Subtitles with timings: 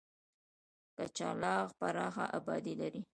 [0.97, 3.01] کچلاغ پراخه آبادي لري.